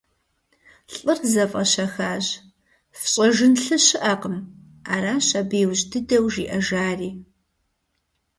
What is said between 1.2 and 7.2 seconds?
зэфӏэщэхащ, «Фщӏэжын лъы щыӏэкъым»,— аращ абы иужь дыдэу жиӏэжари.